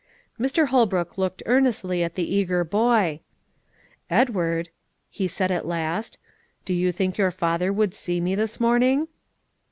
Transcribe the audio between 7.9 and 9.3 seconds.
see me this morning?"